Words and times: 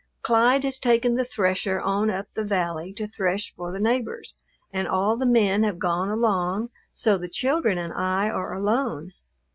Clyde 0.23 0.63
has 0.63 0.79
taken 0.79 1.13
the 1.13 1.23
thresher 1.23 1.79
on 1.79 2.09
up 2.09 2.25
the 2.33 2.43
valley 2.43 2.91
to 2.93 3.07
thresh 3.07 3.53
for 3.55 3.71
the 3.71 3.77
neighbors, 3.79 4.35
and 4.73 4.87
all 4.87 5.15
the 5.15 5.27
men 5.27 5.61
have 5.61 5.77
gone 5.77 6.09
along, 6.09 6.71
so 6.91 7.19
the 7.19 7.29
children 7.29 7.77
and 7.77 7.93
I 7.93 8.27
are 8.27 8.51
alone. 8.55 9.13